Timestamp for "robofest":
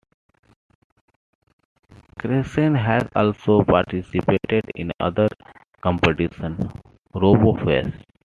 7.13-8.01